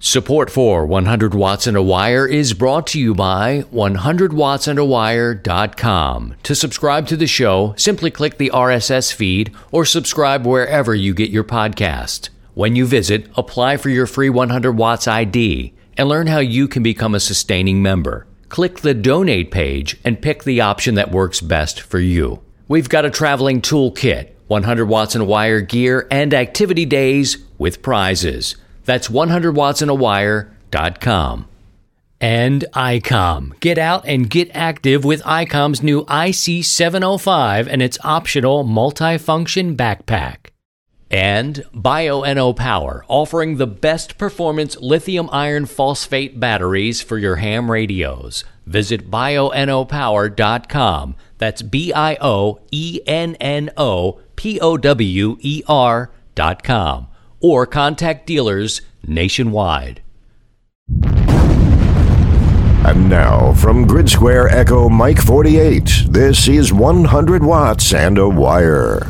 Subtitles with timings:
[0.00, 6.34] Support for 100 Watts and a Wire is brought to you by 100wattsandawire.com.
[6.44, 11.30] To subscribe to the show, simply click the RSS feed or subscribe wherever you get
[11.30, 12.28] your podcast.
[12.54, 16.84] When you visit, apply for your free 100 Watts ID and learn how you can
[16.84, 18.28] become a sustaining member.
[18.50, 22.40] Click the donate page and pick the option that works best for you.
[22.68, 28.54] We've got a traveling toolkit, 100 Watts and Wire gear, and activity days with prizes.
[28.88, 31.48] That's 100wattsandawire.com.
[32.22, 33.60] And ICOM.
[33.60, 40.52] Get out and get active with ICOM's new IC705 and its optional multifunction backpack.
[41.10, 48.42] And Bioenno Power, offering the best performance lithium iron phosphate batteries for your ham radios.
[48.64, 51.14] Visit bioennopower.com.
[51.36, 57.07] That's B I O E N N O P O W E R.com
[57.40, 60.02] or contact dealers nationwide.
[62.88, 69.00] And now, from Grid Square Echo Mike 48, this is 100 Watts and a Wire.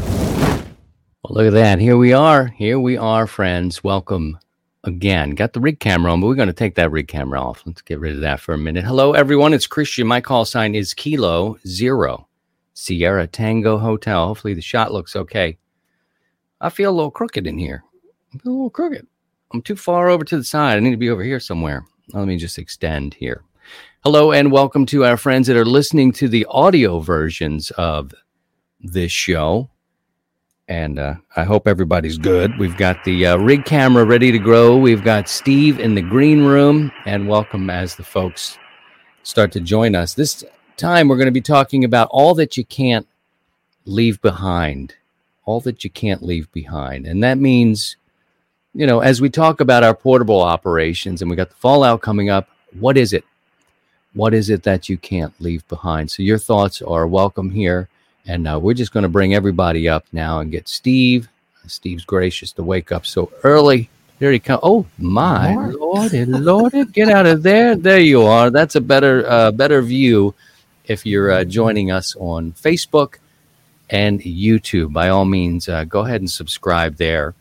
[1.23, 1.79] Well, look at that.
[1.79, 2.47] Here we are.
[2.47, 3.84] Here we are, friends.
[3.84, 4.39] Welcome
[4.84, 5.31] again.
[5.31, 7.62] Got the rig camera on, but we're going to take that rig camera off.
[7.67, 8.84] Let's get rid of that for a minute.
[8.84, 9.53] Hello, everyone.
[9.53, 10.06] It's Christian.
[10.06, 12.27] My call sign is Kilo Zero
[12.75, 14.27] Sierra Tango Hotel.
[14.27, 15.59] Hopefully, the shot looks okay.
[16.61, 17.84] I feel a little crooked in here.
[18.44, 19.06] A little crooked.
[19.53, 20.77] I'm too far over to the side.
[20.77, 21.84] I need to be over here somewhere.
[22.12, 23.42] Let me just extend here.
[24.05, 28.14] Hello, and welcome to our friends that are listening to the audio versions of
[28.81, 29.70] this show.
[30.69, 32.56] And uh, I hope everybody's good.
[32.59, 34.77] We've got the uh, rig camera ready to grow.
[34.77, 36.92] We've got Steve in the green room.
[37.06, 38.56] And welcome as the folks
[39.25, 40.14] start to join us.
[40.14, 40.44] This
[40.77, 43.09] time, we're going to be talking about all that you can't
[43.84, 44.94] leave behind.
[45.44, 47.05] All that you can't leave behind.
[47.06, 47.97] And that means
[48.79, 52.31] you know, as we talk about our portable operations and we got the fallout coming
[52.31, 52.48] up,
[52.79, 53.25] what is it?
[54.15, 56.12] What is it that you can't leave behind?
[56.12, 57.89] So your thoughts are welcome here.
[58.25, 61.28] And uh, we're just going to bring everybody up now and get Steve.
[61.66, 63.91] Steve's gracious to wake up so early.
[64.21, 64.61] There he comes.
[64.62, 67.75] Oh my lordy, lordy, get out of there!
[67.75, 68.50] There you are.
[68.50, 70.34] That's a better, uh, better view
[70.84, 73.16] if you're uh, joining us on Facebook
[73.91, 74.93] and YouTube.
[74.93, 77.34] By all means, uh, go ahead and subscribe there.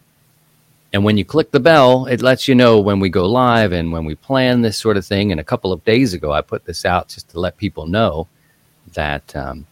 [0.98, 3.92] And when you click the bell, it lets you know when we go live and
[3.92, 5.32] when we plan this sort of thing.
[5.32, 8.28] And a couple of days ago, I put this out just to let people know
[8.94, 9.68] that um,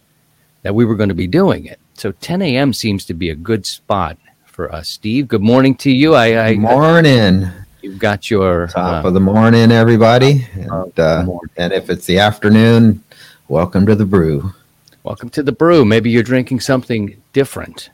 [0.61, 1.79] that we were going to be doing it.
[1.95, 2.73] So 10 a.m.
[2.73, 4.87] seems to be a good spot for us.
[4.87, 6.13] Steve, good morning to you.
[6.13, 7.47] I, I morning.
[7.81, 10.47] You've got your top uh, of the morning, everybody.
[10.53, 11.49] And, uh, morning.
[11.57, 13.03] and if it's the afternoon,
[13.47, 14.53] welcome to the brew.
[15.01, 15.85] Welcome to the brew.
[15.85, 17.89] Maybe you're drinking something different.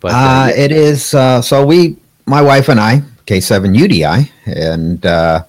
[0.00, 1.12] But uh, uh it is.
[1.12, 5.44] Uh, so we my wife and I, K7UDI, and uh,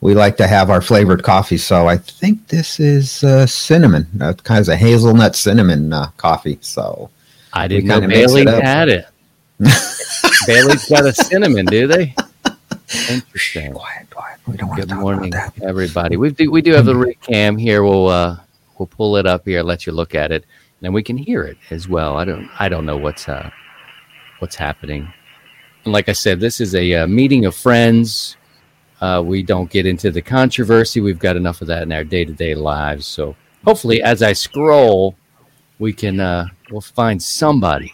[0.00, 1.56] we like to have our flavored coffee.
[1.56, 6.58] So I think this is uh, cinnamon, uh, kind of a hazelnut cinnamon uh, coffee.
[6.60, 7.10] So
[7.52, 9.06] I didn't know Bailey it had it.
[10.46, 12.14] Bailey's got a cinnamon, do they?
[13.10, 13.72] Interesting.
[13.72, 14.38] Quiet, quiet.
[14.46, 15.64] We don't want Good to talk morning, about that.
[15.64, 16.16] everybody.
[16.16, 17.82] We do we do have the rig cam here.
[17.82, 18.36] We'll uh,
[18.78, 20.44] we'll pull it up here, let you look at it,
[20.82, 22.16] and we can hear it as well.
[22.16, 23.50] I don't I don't know what's uh,
[24.38, 25.12] what's happening
[25.84, 28.36] like I said, this is a uh, meeting of friends.
[29.00, 31.00] Uh, we don't get into the controversy.
[31.00, 33.06] We've got enough of that in our day to day lives.
[33.06, 35.14] So hopefully, as I scroll,
[35.78, 37.92] we can uh, we'll find somebody.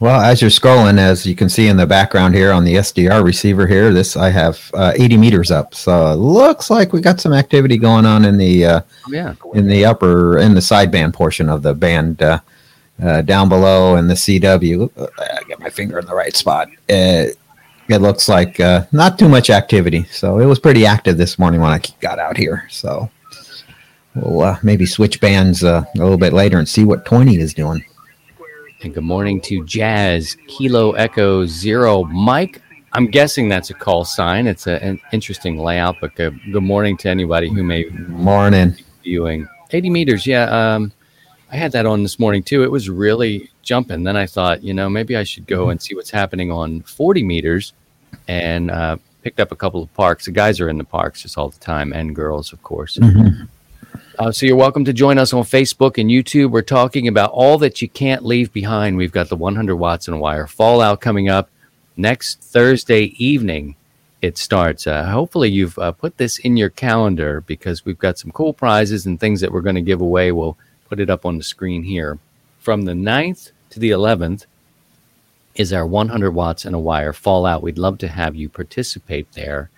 [0.00, 3.24] Well, as you're scrolling, as you can see in the background here on the SDR
[3.24, 5.74] receiver here, this I have uh, 80 meters up.
[5.74, 9.34] So it looks like we got some activity going on in the uh, oh, yeah.
[9.54, 12.22] in the upper in the sideband portion of the band.
[12.22, 12.38] Uh,
[13.02, 14.90] uh, down below in the CW.
[14.96, 16.68] Uh, I get my finger in the right spot.
[16.88, 17.36] It,
[17.88, 20.04] it looks like uh, not too much activity.
[20.04, 22.66] So it was pretty active this morning when I got out here.
[22.70, 23.10] So
[24.14, 27.54] we'll uh, maybe switch bands uh, a little bit later and see what 20 is
[27.54, 27.84] doing.
[28.82, 32.04] And good morning to Jazz Kilo Echo Zero.
[32.04, 34.46] Mike, I'm guessing that's a call sign.
[34.46, 39.48] It's a, an interesting layout, but good, good morning to anybody who may morning viewing
[39.72, 40.26] 80 meters.
[40.26, 40.92] Yeah, um,
[41.50, 42.62] I had that on this morning too.
[42.62, 44.04] It was really jumping.
[44.04, 45.70] Then I thought, you know, maybe I should go mm-hmm.
[45.72, 47.72] and see what's happening on 40 meters
[48.26, 50.26] and uh, picked up a couple of parks.
[50.26, 52.98] The guys are in the parks just all the time and girls, of course.
[52.98, 53.44] Mm-hmm.
[54.18, 56.50] Uh, so you're welcome to join us on Facebook and YouTube.
[56.50, 58.96] We're talking about all that you can't leave behind.
[58.96, 61.50] We've got the 100 watts and wire fallout coming up
[61.96, 63.76] next Thursday evening.
[64.20, 64.88] It starts.
[64.88, 69.06] Uh, hopefully, you've uh, put this in your calendar because we've got some cool prizes
[69.06, 70.32] and things that we're going to give away.
[70.32, 72.18] We'll put it up on the screen here.
[72.58, 74.46] From the 9th to the 11th
[75.54, 77.62] is our 100 watts and a wire fallout.
[77.62, 79.70] We'd love to have you participate there.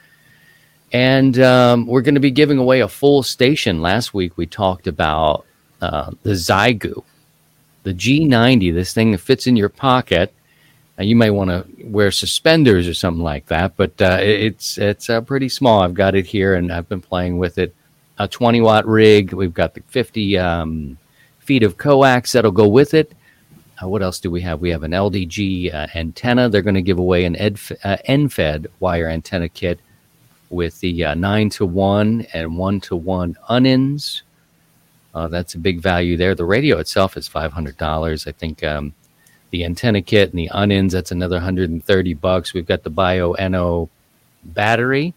[0.93, 3.81] And um, we're going to be giving away a full station.
[3.81, 5.47] Last week we talked about
[5.81, 7.03] uh, the Xiegu,
[7.85, 10.35] the G90, this thing that fits in your pocket.
[10.99, 15.09] Uh, you may want to wear suspenders or something like that, but uh, it's it's
[15.09, 15.81] uh, pretty small.
[15.81, 17.75] I've got it here, and I've been playing with it.
[18.21, 19.33] A 20 watt rig.
[19.33, 20.99] We've got the 50 um,
[21.39, 23.13] feet of coax that'll go with it.
[23.83, 24.61] Uh, what else do we have?
[24.61, 26.51] We have an LDG uh, antenna.
[26.51, 29.81] They're going to give away an Ed, uh, NFED wire antenna kit
[30.51, 34.23] with the uh, 9 to 1 and 1 to 1 ununs.
[35.15, 36.35] Uh, that's a big value there.
[36.35, 38.27] The radio itself is $500.
[38.27, 38.93] I think um,
[39.49, 42.53] the antenna kit and the ununs, that's another 130 bucks.
[42.53, 43.89] We've got the Bioenno
[44.45, 45.15] battery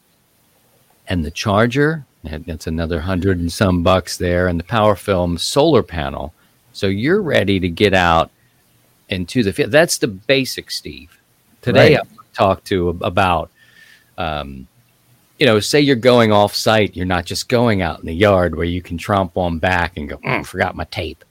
[1.07, 2.05] and the charger.
[2.23, 4.47] That's another hundred and some bucks there.
[4.47, 6.33] And the Power Film solar panel.
[6.71, 8.31] So you're ready to get out
[9.09, 9.71] into the field.
[9.71, 11.19] That's the basic, Steve.
[11.61, 12.07] Today right.
[12.07, 13.51] I talked to about
[14.17, 14.67] um,
[15.39, 18.55] you know, say you're going off site, you're not just going out in the yard
[18.55, 21.23] where you can tromp on back and go, mm, forgot my tape.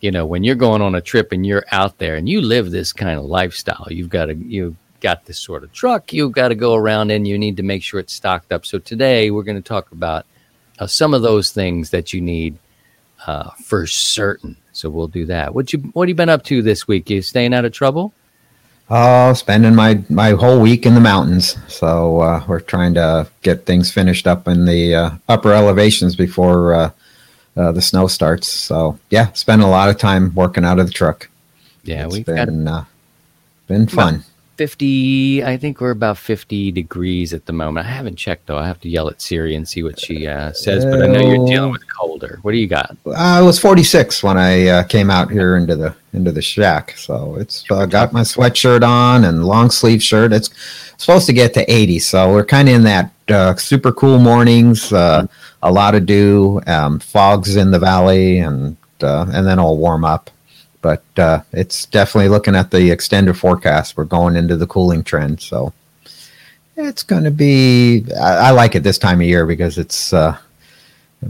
[0.00, 2.70] You know, when you're going on a trip and you're out there and you live
[2.70, 6.48] this kind of lifestyle, you've got to, you've got this sort of truck you've got
[6.48, 8.64] to go around and you need to make sure it's stocked up.
[8.64, 10.24] So today we're going to talk about
[10.78, 12.56] uh, some of those things that you need
[13.26, 14.56] uh, for certain.
[14.72, 15.54] So we'll do that.
[15.54, 17.10] What you, what have you been up to this week?
[17.10, 18.14] You staying out of trouble?
[18.88, 21.56] Oh, spending my my whole week in the mountains.
[21.68, 26.74] So uh, we're trying to get things finished up in the uh, upper elevations before
[26.74, 26.90] uh,
[27.56, 28.48] uh the snow starts.
[28.48, 31.28] So yeah, spend a lot of time working out of the truck.
[31.84, 32.84] Yeah, it's we've been uh,
[33.66, 34.24] been fun.
[34.62, 37.84] 50 i think we're about 50 degrees at the moment.
[37.84, 38.58] I haven't checked though.
[38.58, 41.18] I have to yell at siri and see what she uh, says but i know
[41.18, 42.38] you're dealing with colder.
[42.42, 42.96] What do you got?
[43.04, 46.96] Uh, it was 46 when i uh, came out here into the into the shack
[46.96, 50.32] so it's uh, got my sweatshirt on and long sleeve shirt.
[50.32, 50.50] It's
[50.96, 54.92] supposed to get to 80 so we're kind of in that uh, super cool mornings
[54.92, 55.26] uh,
[55.64, 60.30] a lot of dew um, fogs in the valley and and then it'll warm up
[60.82, 63.96] but uh, it's definitely looking at the extended forecast.
[63.96, 65.72] We're going into the cooling trend, so
[66.76, 68.04] it's going to be.
[68.20, 70.36] I, I, like it this time of year because it's uh,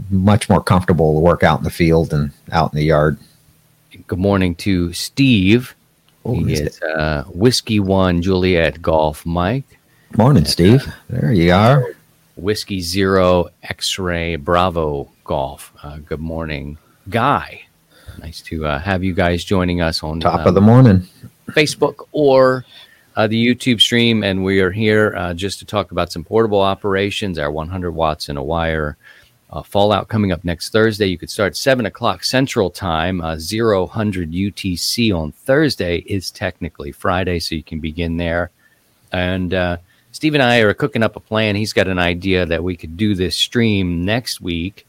[0.09, 3.17] much more comfortable to work out in the field and out in the yard.
[4.07, 5.75] Good morning to Steve.
[6.25, 9.79] Oh, he is uh, Whiskey One Juliet Golf Mike.
[10.17, 10.91] Morning, Steve.
[11.09, 11.95] There you are.
[12.35, 15.71] Whiskey Zero X Ray Bravo Golf.
[15.83, 16.77] Uh, good morning,
[17.09, 17.65] Guy.
[18.19, 21.07] Nice to uh, have you guys joining us on top uh, of the morning
[21.49, 22.65] Facebook or
[23.15, 24.23] uh, the YouTube stream.
[24.23, 28.29] And we are here uh, just to talk about some portable operations, our 100 watts
[28.29, 28.97] in a wire.
[29.51, 31.05] Uh, Fallout coming up next Thursday.
[31.05, 37.39] You could start 7 o'clock Central Time, uh, 0100 UTC on Thursday is technically Friday,
[37.39, 38.49] so you can begin there.
[39.11, 39.77] And uh,
[40.11, 41.55] Steve and I are cooking up a plan.
[41.55, 44.87] He's got an idea that we could do this stream next week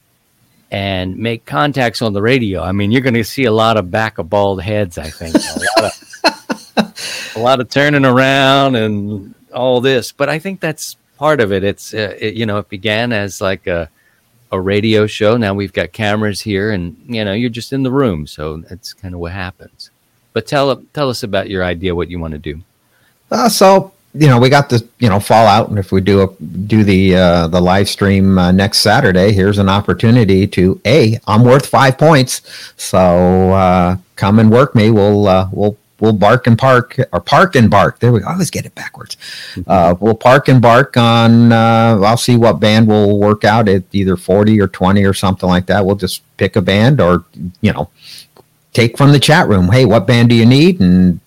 [0.74, 2.60] and make contacts on the radio.
[2.60, 5.36] I mean, you're going to see a lot of back of bald heads, I think.
[5.36, 10.10] A lot of, a lot of turning around and all this.
[10.10, 11.62] But I think that's part of it.
[11.62, 13.88] It's, uh, it, you know, it began as like a,
[14.50, 15.36] a radio show.
[15.36, 18.26] Now we've got cameras here and, you know, you're just in the room.
[18.26, 19.90] So that's kind of what happens.
[20.32, 22.62] But tell, tell us about your idea, what you want to do.
[23.30, 26.42] Uh, so you know, we got the you know Fallout, and if we do a
[26.42, 31.44] do the uh, the live stream uh, next Saturday, here's an opportunity to a I'm
[31.44, 32.42] worth five points,
[32.76, 34.90] so uh, come and work me.
[34.90, 37.98] We'll uh, we'll we'll bark and park or park and bark.
[37.98, 38.26] There we go.
[38.26, 39.16] I always get it backwards.
[39.54, 39.68] Mm-hmm.
[39.68, 41.50] Uh, we'll park and bark on.
[41.50, 45.48] Uh, I'll see what band will work out at either forty or twenty or something
[45.48, 45.84] like that.
[45.84, 47.24] We'll just pick a band or
[47.60, 47.90] you know
[48.72, 49.72] take from the chat room.
[49.72, 50.78] Hey, what band do you need?
[50.78, 51.18] And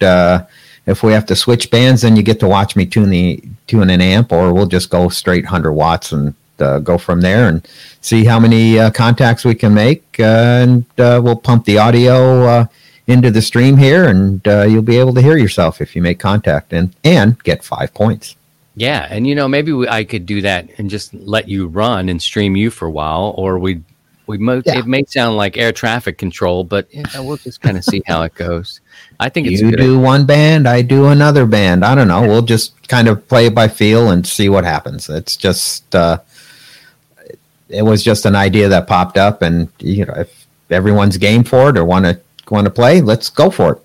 [0.87, 3.89] if we have to switch bands, then you get to watch me tune the tune
[3.89, 7.67] an amp, or we'll just go straight 100 watts and uh, go from there and
[8.01, 12.43] see how many uh, contacts we can make, uh, and uh, we'll pump the audio
[12.45, 12.65] uh,
[13.05, 16.19] into the stream here, and uh, you'll be able to hear yourself if you make
[16.19, 18.35] contact and and get five points.
[18.75, 22.09] Yeah, and you know maybe we, I could do that and just let you run
[22.09, 23.81] and stream you for a while, or we
[24.27, 24.79] we mo- yeah.
[24.79, 28.35] it may sound like air traffic control, but we'll just kind of see how it
[28.35, 28.81] goes.
[29.19, 31.83] I think you do one band, I do another band.
[31.83, 32.21] I don't know.
[32.21, 35.09] We'll just kind of play it by feel and see what happens.
[35.09, 36.19] It's just uh,
[37.69, 41.69] it was just an idea that popped up, and you know, if everyone's game for
[41.69, 42.19] it or want to
[42.49, 43.81] want to play, let's go for it.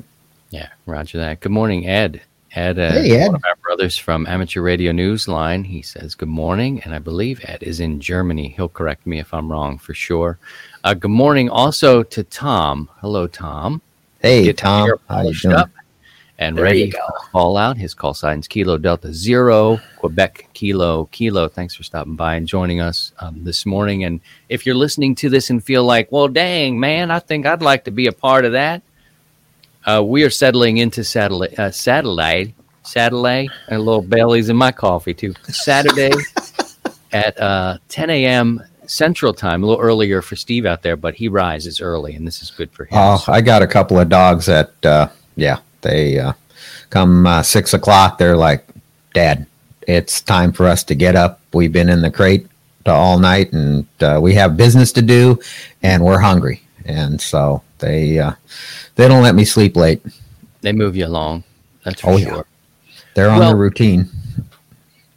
[0.50, 1.40] Yeah, Roger that.
[1.40, 2.20] Good morning, Ed.
[2.54, 3.26] Ed, uh, hey, Ed.
[3.28, 5.64] one of our brothers from Amateur Radio Newsline.
[5.64, 8.48] He says good morning, and I believe Ed is in Germany.
[8.48, 10.38] He'll correct me if I'm wrong for sure.
[10.84, 12.90] Uh, good morning also to Tom.
[13.00, 13.80] Hello, Tom.
[14.20, 14.90] Hey, Tom.
[15.08, 15.54] How you doing?
[15.54, 15.70] Up.
[16.38, 16.98] and there ready to
[17.30, 17.78] call out.
[17.78, 21.48] His call signs Kilo Delta Zero, Quebec Kilo Kilo.
[21.48, 24.04] Thanks for stopping by and joining us um, this morning.
[24.04, 27.62] And if you're listening to this and feel like, well, dang, man, I think I'd
[27.62, 28.82] like to be a part of that,
[29.86, 34.72] uh, we are settling into satellite, uh, satellite, satellite, and a little Bailey's in my
[34.72, 35.34] coffee too.
[35.48, 36.12] Saturday
[37.12, 38.62] at uh, 10 a.m.
[38.86, 42.42] Central Time, a little earlier for Steve out there, but he rises early, and this
[42.42, 42.98] is good for him.
[42.98, 46.32] Oh, I got a couple of dogs that, uh, yeah, they uh,
[46.90, 48.18] come uh, six o'clock.
[48.18, 48.66] They're like,
[49.14, 49.46] Dad,
[49.82, 51.40] it's time for us to get up.
[51.52, 52.46] We've been in the crate
[52.86, 55.38] all night, and uh, we have business to do,
[55.82, 58.32] and we're hungry, and so they uh,
[58.96, 60.02] they don't let me sleep late.
[60.60, 61.44] They move you along.
[61.84, 62.36] That's for oh, sure.
[62.36, 62.42] Yeah.
[63.14, 64.08] They're on well, the routine.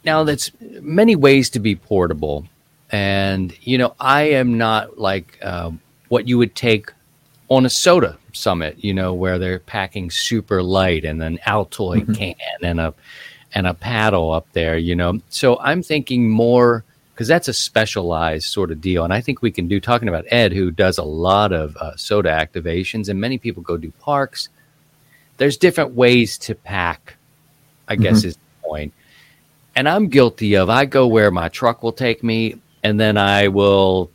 [0.04, 2.46] Now, that's many ways to be portable.
[2.90, 5.72] And, you know, I am not like uh,
[6.08, 6.92] what you would take
[7.48, 12.12] on a SOTA summit, you know, where they're packing super light and an Altoid mm-hmm.
[12.12, 12.94] can and a
[13.54, 15.20] and a paddle up there, you know.
[15.28, 16.84] So I'm thinking more
[17.16, 19.02] because that's a specialized sort of deal.
[19.02, 21.92] And I think we can do talking about Ed, who does a lot of uh,
[21.96, 24.50] SOTA activations, and many people go do parks.
[25.38, 27.16] There's different ways to pack,
[27.88, 28.28] I guess mm-hmm.
[28.28, 28.92] is the point.
[29.74, 33.48] And I'm guilty of I go where my truck will take me, and then I
[33.48, 34.10] will.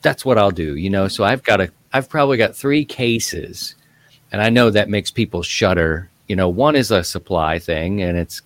[0.00, 1.08] That's what I'll do, you know.
[1.08, 3.74] So I've got a I've probably got three cases,
[4.32, 6.08] and I know that makes people shudder.
[6.26, 8.40] You know, one is a supply thing, and it's,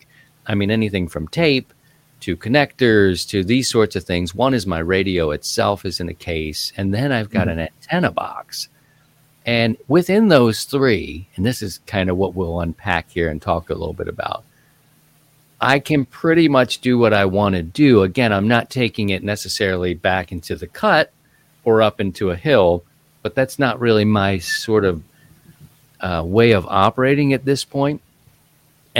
[0.48, 1.72] I mean, anything from tape
[2.20, 4.34] to connectors to these sorts of things.
[4.34, 7.58] One is my radio itself is in a case, and then I've got mm-hmm.
[7.58, 8.68] an antenna box.
[9.46, 13.70] And within those three, and this is kind of what we'll unpack here and talk
[13.70, 14.44] a little bit about,
[15.60, 18.02] I can pretty much do what I want to do.
[18.02, 21.12] Again, I'm not taking it necessarily back into the cut
[21.64, 22.84] or up into a hill,
[23.22, 25.02] but that's not really my sort of
[26.00, 28.00] uh, way of operating at this point.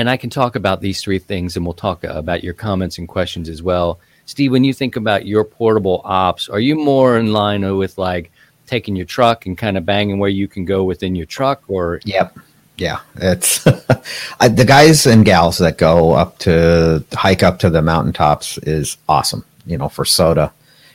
[0.01, 3.07] And I can talk about these three things, and we'll talk about your comments and
[3.07, 4.01] questions as well.
[4.25, 8.33] Steve, when you think about your portable ops, are you more in line with like
[8.67, 12.01] taking your truck and kind of banging where you can go within your truck, or
[12.07, 12.35] yep,
[12.79, 18.57] yeah, it's the guys and gals that go up to hike up to the mountaintops
[18.63, 19.45] is awesome.
[19.67, 20.51] You know, for SOTA,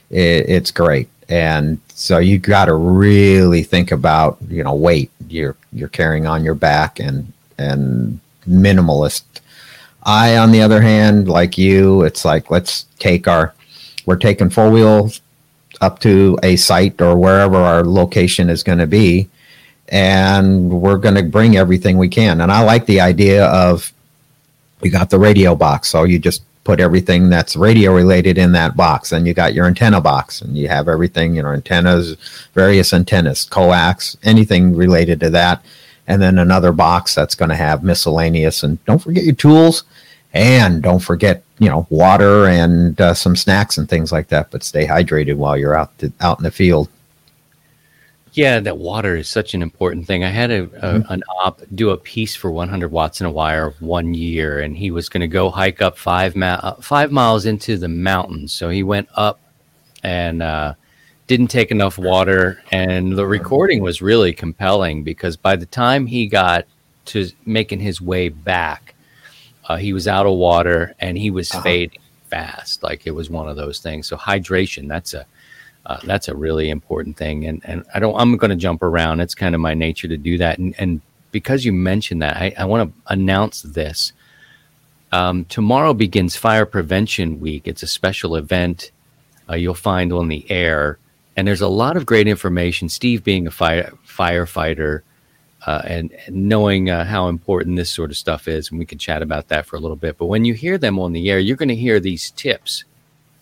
[0.09, 5.55] it, it's great and so you got to really think about you know weight you're
[5.74, 9.23] you're carrying on your back and and minimalist
[10.03, 13.53] i on the other hand like you it's like let's take our
[14.05, 15.21] we're taking four wheels
[15.81, 19.27] up to a site or wherever our location is going to be
[19.89, 23.91] and we're going to bring everything we can and i like the idea of
[24.81, 28.75] we got the radio box so you just put everything that's radio related in that
[28.75, 29.13] box.
[29.13, 32.17] And you got your antenna box and you have everything, you know, antennas,
[32.53, 35.63] various antennas, coax, anything related to that.
[36.07, 38.63] And then another box that's going to have miscellaneous.
[38.63, 39.83] And don't forget your tools
[40.33, 44.51] and don't forget, you know, water and uh, some snacks and things like that.
[44.51, 46.89] But stay hydrated while you're out to, out in the field.
[48.33, 50.25] Yeah, that water is such an important thing.
[50.25, 51.13] I had a, a mm-hmm.
[51.13, 54.91] an op do a piece for 100 watts in a wire one year, and he
[54.91, 58.51] was going to go hike up five ma- uh, five miles into the mountains.
[58.51, 59.39] So he went up
[60.03, 60.74] and uh,
[61.27, 66.27] didn't take enough water, and the recording was really compelling because by the time he
[66.27, 66.65] got
[67.05, 68.96] to making his way back,
[69.65, 71.62] uh, he was out of water and he was uh-huh.
[71.62, 72.84] fading fast.
[72.84, 74.08] Like it was one of those things.
[74.08, 75.25] So hydration, that's a
[75.86, 77.46] uh, that's a really important thing.
[77.46, 79.20] And and I don't I'm going to jump around.
[79.20, 80.60] It's kind of my nature to do that.
[80.60, 81.01] And and
[81.32, 84.13] because you mentioned that, I, I want to announce this.
[85.12, 87.67] Um, tomorrow begins Fire Prevention Week.
[87.67, 88.91] It's a special event
[89.50, 90.98] uh, you'll find on the air,
[91.36, 92.89] and there's a lot of great information.
[92.89, 95.01] Steve, being a fire firefighter.
[95.65, 99.00] Uh, and, and, knowing uh, how important this sort of stuff is, and we can
[99.00, 100.15] chat about that for a little bit.
[100.15, 102.84] But when you hear them on the air, you're going to hear these tips,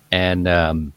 [0.09, 0.93] and um,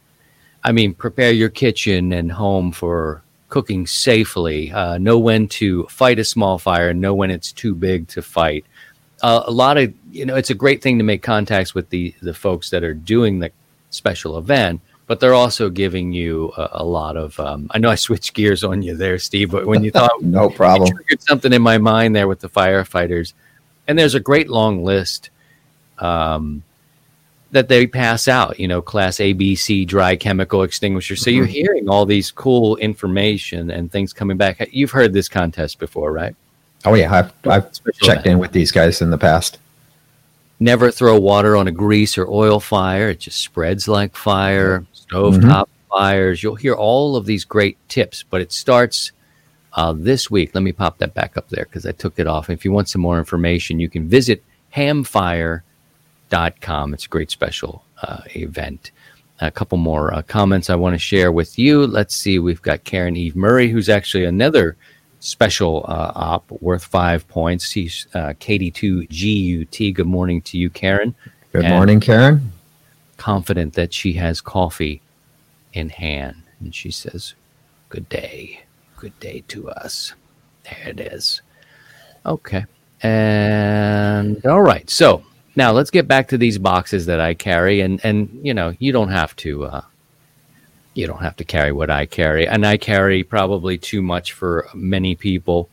[0.63, 4.73] I mean, prepare your kitchen and home for cooking safely.
[4.73, 8.23] Uh, know when to fight a small fire, and know when it's too big to
[8.23, 8.65] fight.
[9.23, 12.15] Uh, a lot of you know, it's a great thing to make contacts with the
[12.21, 13.51] the folks that are doing the
[13.91, 17.39] special event, but they're also giving you a, a lot of.
[17.39, 20.51] Um, I know I switched gears on you there, Steve, but when you thought no
[20.51, 23.33] problem, triggered something in my mind there with the firefighters,
[23.87, 25.31] and there's a great long list.
[25.99, 26.63] Um,
[27.53, 31.17] that they pass out, you know, class A, B, C dry chemical extinguisher.
[31.17, 31.37] So mm-hmm.
[31.39, 34.69] you're hearing all these cool information and things coming back.
[34.73, 36.35] You've heard this contest before, right?
[36.85, 37.73] Oh yeah, I've, I've
[38.03, 39.59] checked in with these guys in the past.
[40.59, 44.87] Never throw water on a grease or oil fire; it just spreads like fire.
[44.95, 45.97] Stovetop mm-hmm.
[45.97, 46.43] fires.
[46.43, 49.13] You'll hear all of these great tips, but it starts
[49.75, 50.55] uh, this week.
[50.55, 52.51] Let me pop that back up there because I took it off.
[52.51, 54.43] If you want some more information, you can visit
[54.75, 55.63] hamfire.com.
[56.95, 58.91] It's a great special uh, event.
[59.41, 61.87] A couple more uh, comments I want to share with you.
[61.87, 62.39] Let's see.
[62.39, 64.79] We've got Karen Eve Murray, who's actually another
[65.21, 67.69] special uh, op worth five points.
[67.69, 69.95] She's uh, KD2GUT.
[69.95, 71.15] Good morning to you, Karen.
[71.53, 72.53] Good and morning, Karen.
[73.17, 75.01] Confident that she has coffee
[75.73, 76.43] in hand.
[76.61, 77.35] And she says,
[77.89, 78.63] Good day.
[78.97, 80.15] Good day to us.
[80.65, 81.43] There it is.
[82.25, 82.65] Okay.
[83.03, 84.89] And all right.
[84.91, 87.81] So now let's get back to these boxes that I carry.
[87.81, 89.65] And, and you know, you don't have to.
[89.65, 89.83] Uh,
[90.97, 94.69] you don't have to carry what I carry, and I carry probably too much for
[94.75, 95.69] many people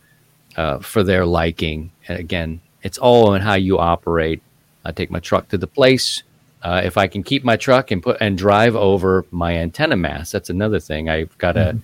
[0.58, 1.92] uh, for their liking.
[2.08, 4.42] And again, it's all on how you operate.
[4.84, 6.24] I take my truck to the place.
[6.62, 10.34] Uh, if I can keep my truck and put and drive over my antenna mast,
[10.34, 11.10] that's another thing.
[11.10, 11.80] I've got a mm-hmm.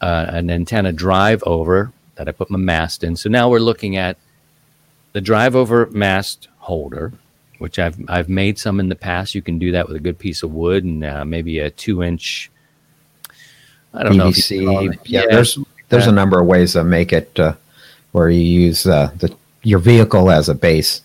[0.00, 3.16] uh, an antenna drive over that I put my mast in.
[3.16, 4.16] So now we're looking at
[5.12, 7.12] the drive over mast holder,
[7.58, 9.34] which I've I've made some in the past.
[9.34, 12.02] You can do that with a good piece of wood and uh, maybe a two
[12.02, 12.50] inch
[13.94, 14.64] I don't PVC.
[14.64, 14.80] know.
[14.80, 15.58] Yeah, yeah, there's
[15.88, 17.54] there's a number of ways to make it uh,
[18.12, 21.02] where you use uh, the your vehicle as a base.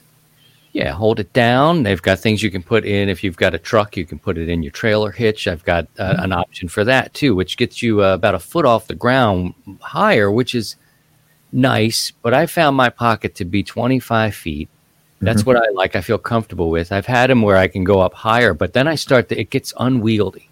[0.74, 1.84] Yeah, hold it down.
[1.84, 3.10] They've got things you can put in.
[3.10, 5.48] If you've got a truck, you can put it in your trailer hitch.
[5.48, 6.24] I've got uh, mm-hmm.
[6.24, 9.56] an option for that too, which gets you uh, about a foot off the ground
[9.82, 10.76] higher, which is
[11.52, 12.12] nice.
[12.22, 14.70] But I found my pocket to be 25 feet.
[15.22, 15.50] That's mm-hmm.
[15.50, 15.96] what I like.
[15.96, 16.92] I feel comfortable with.
[16.92, 19.50] I've had them where I can go up higher, but then I start to, it
[19.50, 20.49] gets unwieldy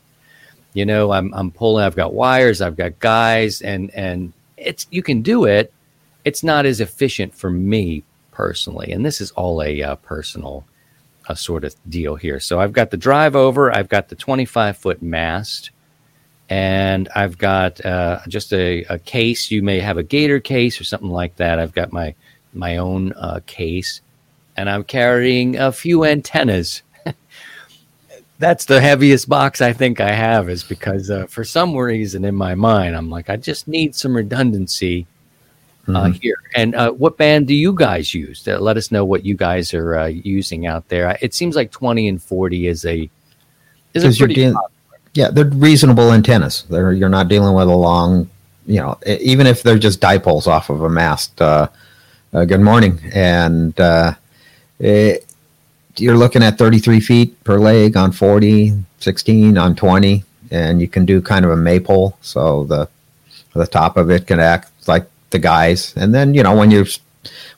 [0.78, 5.04] you know i'm i'm pulling i've got wires i've got guys and and it's you
[5.04, 5.72] can do it.
[6.26, 10.66] It's not as efficient for me personally and this is all a uh, personal
[11.28, 12.40] uh, sort of deal here.
[12.40, 15.72] So i've got the drive over i've got the 25 foot mast
[16.50, 19.50] and i've got uh, just a, a, case.
[19.52, 21.60] You may have a gator case or something like that.
[21.60, 22.14] I've got my
[22.54, 24.02] my own uh, case
[24.56, 26.82] and i'm carrying a few antennas
[28.40, 32.36] that's the heaviest box I think I have is because uh, for some reason in
[32.36, 35.08] my mind I'm like I just need some redundancy
[35.88, 36.12] uh, mm-hmm.
[36.22, 36.36] here.
[36.56, 38.46] And uh, what band do you guys use?
[38.48, 41.18] Uh, let us know what you guys are uh, using out there.
[41.22, 43.10] It seems like 20 and 40 is a
[43.94, 44.60] is a pretty deal-
[45.14, 46.64] yeah they're reasonable antennas.
[46.70, 48.30] They're you're not dealing with a long
[48.66, 51.42] you know even if they're just dipoles off of a mast.
[51.42, 51.70] Uh,
[52.32, 53.74] good morning and.
[54.80, 55.27] It,
[56.00, 61.06] you're looking at 33 feet per leg on 40, 16 on 20, and you can
[61.06, 62.18] do kind of a maypole.
[62.22, 62.90] So the
[63.54, 66.86] the top of it can act like the guys, and then you know when you're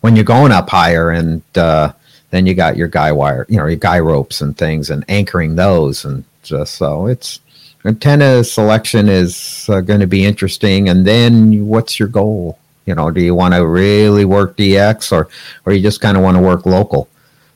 [0.02, 1.94] when you're going up higher, and uh,
[2.32, 5.56] then you got your guy wire, you know, your guy ropes and things, and anchoring
[5.56, 7.40] those, and just so it's
[7.86, 10.90] antenna selection is uh, going to be interesting.
[10.90, 12.58] And then what's your goal?
[12.86, 15.28] You know, do you want to really work DX, or
[15.66, 17.10] or you just kind of want to work local?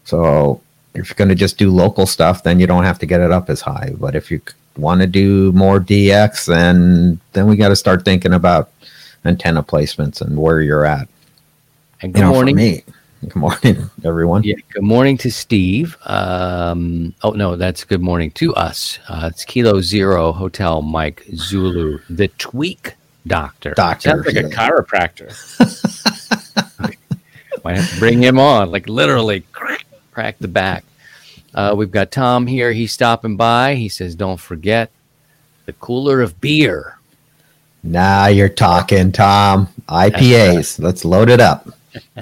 [0.05, 0.61] So
[0.93, 3.31] if you're going to just do local stuff, then you don't have to get it
[3.31, 3.93] up as high.
[3.97, 4.41] But if you
[4.77, 8.69] want to do more DX, then then we got to start thinking about
[9.25, 11.07] antenna placements and where you're at.
[12.01, 12.83] And good you know, morning, me.
[13.21, 14.43] Good morning, everyone.
[14.43, 15.97] Yeah, good morning to Steve.
[16.05, 18.99] Um, oh no, that's good morning to us.
[19.07, 23.73] Uh, it's Kilo Zero Hotel Mike Zulu, the Tweak Doctor.
[23.75, 24.41] Doctor, sounds like yeah.
[24.41, 25.29] a chiropractor.
[27.63, 29.45] Might have to bring him on, like literally
[30.13, 30.83] crack the back.
[31.53, 32.71] Uh, we've got Tom here.
[32.71, 33.75] He's stopping by.
[33.75, 34.91] He says, "Don't forget
[35.65, 36.97] the cooler of beer."
[37.83, 39.67] Now you're talking, Tom.
[39.89, 40.79] IPAs.
[40.79, 41.67] Let's load it up.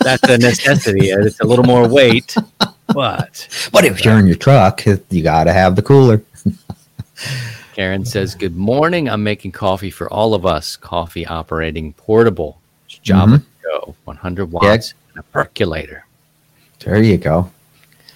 [0.00, 1.10] That's a necessity.
[1.10, 2.36] It's a little more weight,
[2.88, 6.22] but but if you're in your truck, you got to have the cooler.
[7.74, 9.08] Karen says, "Good morning.
[9.08, 10.76] I'm making coffee for all of us.
[10.76, 12.60] Coffee operating portable.
[12.86, 13.44] Java mm-hmm.
[13.62, 15.10] Go, 100 watts, yeah.
[15.12, 16.04] and a percolator."
[16.80, 17.50] There you go.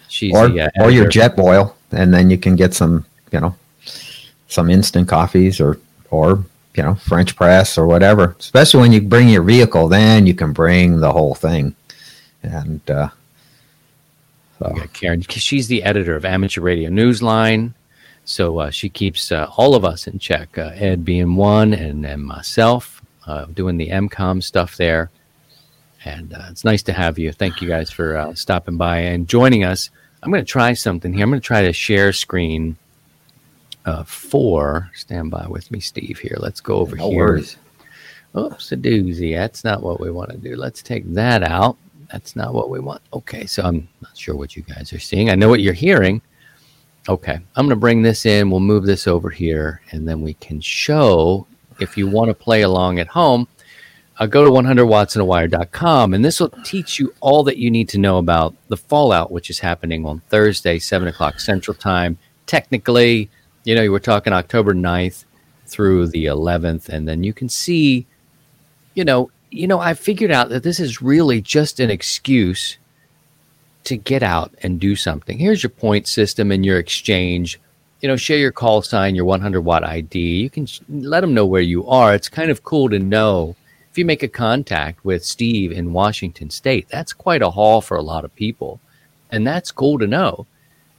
[0.08, 3.54] She's or, the, uh, or your Jetboil, and then you can get some, you know,
[4.48, 5.78] some instant coffees or
[6.10, 6.44] or
[6.74, 8.36] you know French press or whatever.
[8.38, 11.74] Especially when you bring your vehicle, then you can bring the whole thing.
[12.42, 13.08] And uh,
[14.58, 14.72] so.
[14.76, 17.72] yeah, Karen, she's the editor of Amateur Radio Newsline,
[18.24, 20.58] so uh, she keeps uh, all of us in check.
[20.58, 25.10] Uh, Ed being one, and then myself uh, doing the MCOM stuff there.
[26.04, 27.32] And uh, it's nice to have you.
[27.32, 29.90] Thank you guys for uh, stopping by and joining us.
[30.22, 31.24] I'm going to try something here.
[31.24, 32.76] I'm going to try to share screen
[33.84, 34.90] uh, for.
[34.94, 36.18] Stand by with me, Steve.
[36.18, 37.18] Here, let's go over no here.
[37.18, 37.56] Worries.
[38.36, 39.34] Oops, a doozy.
[39.34, 40.56] That's not what we want to do.
[40.56, 41.76] Let's take that out.
[42.10, 43.02] That's not what we want.
[43.12, 45.30] Okay, so I'm not sure what you guys are seeing.
[45.30, 46.22] I know what you're hearing.
[47.08, 48.50] Okay, I'm going to bring this in.
[48.50, 51.46] We'll move this over here, and then we can show
[51.80, 53.48] if you want to play along at home
[54.18, 58.18] uh, go to 100wattsandawire.com and this will teach you all that you need to know
[58.18, 62.18] about the fallout, which is happening on Thursday, 7 o'clock Central Time.
[62.46, 63.30] Technically,
[63.64, 65.24] you know, you were talking October 9th
[65.66, 68.06] through the 11th, and then you can see,
[68.94, 72.78] you know, you know, I figured out that this is really just an excuse
[73.84, 75.38] to get out and do something.
[75.38, 77.60] Here's your point system and your exchange.
[78.00, 80.18] You know, share your call sign, your 100 watt ID.
[80.18, 82.14] You can let them know where you are.
[82.14, 83.54] It's kind of cool to know
[83.92, 86.88] if you make a contact with Steve in Washington State.
[86.88, 88.80] That's quite a haul for a lot of people.
[89.30, 90.46] And that's cool to know.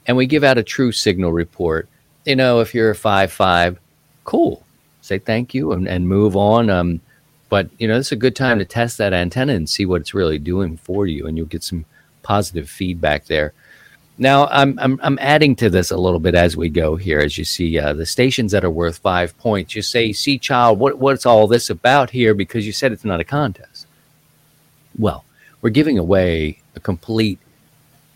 [0.06, 1.88] And we give out a true signal report.
[2.24, 3.80] You know, if you're a 5 5,
[4.22, 4.64] cool.
[5.00, 6.70] Say thank you and, and move on.
[6.70, 7.00] Um,
[7.48, 10.14] but, you know, it's a good time to test that antenna and see what it's
[10.14, 11.26] really doing for you.
[11.26, 11.86] And you'll get some
[12.22, 13.54] positive feedback there.
[14.16, 17.18] Now, I'm, I'm, I'm adding to this a little bit as we go here.
[17.18, 20.78] As you see, uh, the stations that are worth five points, you say, see, child,
[20.78, 22.32] what, what's all this about here?
[22.32, 23.88] Because you said it's not a contest.
[24.96, 25.24] Well,
[25.62, 27.40] we're giving away a complete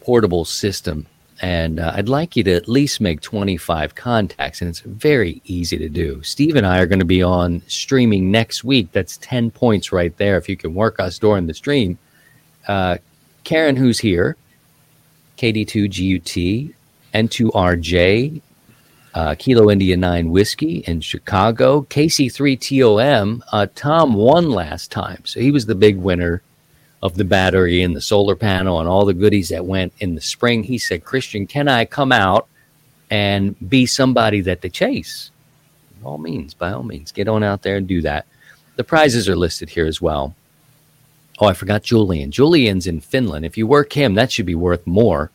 [0.00, 1.06] portable system.
[1.40, 5.78] And uh, I'd like you to at least make 25 contacts, and it's very easy
[5.78, 6.22] to do.
[6.22, 8.90] Steve and I are going to be on streaming next week.
[8.92, 10.36] That's 10 points right there.
[10.36, 11.98] If you can work us during the stream,
[12.66, 12.98] uh,
[13.44, 14.36] Karen, who's here,
[15.38, 16.74] KD2GUT,
[17.14, 18.42] N2RJ,
[19.14, 23.40] uh, Kilo India 9 Whiskey in Chicago, KC3TOM.
[23.52, 26.42] Uh, Tom won last time, so he was the big winner
[27.02, 30.20] of the battery and the solar panel and all the goodies that went in the
[30.20, 30.64] spring.
[30.64, 32.48] He said, Christian, can I come out
[33.10, 35.30] and be somebody that they chase?
[36.00, 38.26] By all means, by all means, get on out there and do that.
[38.76, 40.34] The prizes are listed here as well.
[41.40, 42.30] Oh, I forgot Julian.
[42.30, 43.44] Julian's in Finland.
[43.44, 45.30] If you work him, that should be worth more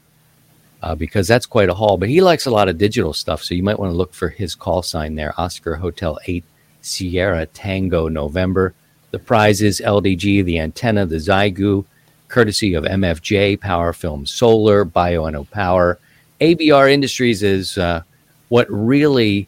[0.82, 1.98] uh, because that's quite a haul.
[1.98, 4.28] But he likes a lot of digital stuff, so you might want to look for
[4.28, 6.44] his call sign there Oscar Hotel 8
[6.82, 8.74] Sierra Tango November.
[9.12, 11.86] The prize is LDG, the antenna, the Xiegu,
[12.28, 16.00] courtesy of MFJ, Power Film Solar, Bioenno Power.
[16.42, 18.02] ABR Industries is uh,
[18.50, 19.48] what really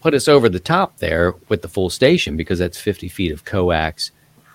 [0.00, 3.44] put us over the top there with the full station because that's 50 feet of
[3.44, 4.10] coax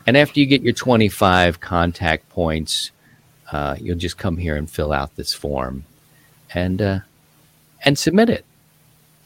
[0.06, 2.92] and after you get your 25 contact points,
[3.52, 5.86] uh, you'll just come here and fill out this form
[6.54, 7.00] and uh,
[7.84, 8.46] and submit it.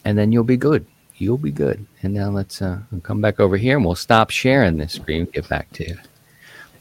[0.04, 0.86] And then you'll be good.
[1.16, 1.84] You'll be good.
[2.02, 5.26] And now let's uh, come back over here and we'll stop sharing this screen.
[5.26, 5.96] Get back to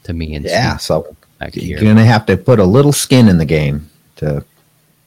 [0.04, 0.78] to me and yeah.
[0.78, 4.44] So back you're going to have to put a little skin in the game to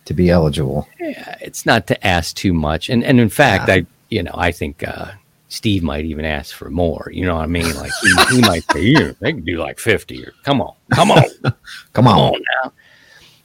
[0.06, 0.88] to be eligible.
[0.98, 2.88] Yeah, it's not to ask too much.
[2.88, 3.74] And and in fact, yeah.
[3.74, 5.12] I you know I think uh,
[5.50, 7.10] Steve might even ask for more.
[7.12, 7.74] You know what I mean?
[7.74, 11.10] Like he, he might say, "Yeah, they can do like fifty or come on, come
[11.10, 11.54] on, come,
[11.92, 12.18] come on.
[12.34, 12.72] on now."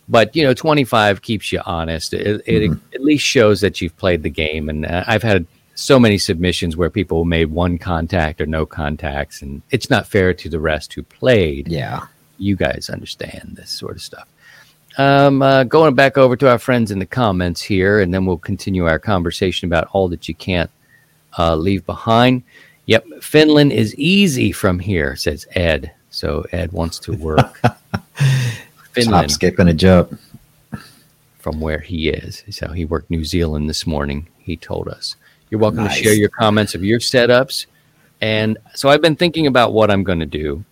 [0.08, 2.14] But you know, twenty five keeps you honest.
[2.14, 2.94] It, it mm-hmm.
[2.94, 4.70] at least shows that you've played the game.
[4.70, 9.42] And uh, I've had so many submissions where people made one contact or no contacts,
[9.42, 11.68] and it's not fair to the rest who played.
[11.68, 12.06] Yeah,
[12.38, 14.28] you guys understand this sort of stuff.
[15.00, 18.38] Um, uh, going back over to our friends in the comments here, and then we'll
[18.38, 20.70] continue our conversation about all that you can't
[21.38, 22.44] uh, leave behind.
[22.86, 25.92] Yep, Finland is easy from here, says Ed.
[26.10, 27.60] So Ed wants to work
[28.92, 29.30] Finland.
[29.30, 30.18] Stop skipping a job
[31.40, 32.44] from where he is.
[32.50, 34.28] So he worked New Zealand this morning.
[34.40, 35.16] He told us.
[35.50, 35.98] You're welcome nice.
[35.98, 37.66] to share your comments of your setups.
[38.22, 40.64] And so I've been thinking about what I'm going to do.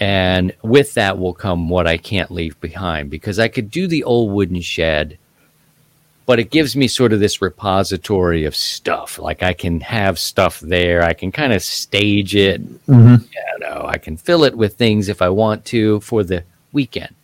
[0.00, 4.04] And with that will come what I can't leave behind because I could do the
[4.04, 5.18] old wooden shed
[6.28, 9.18] but it gives me sort of this repository of stuff.
[9.18, 11.02] Like I can have stuff there.
[11.02, 12.60] I can kind of stage it.
[12.86, 13.24] Mm-hmm.
[13.24, 17.14] You know, I can fill it with things if I want to for the weekend.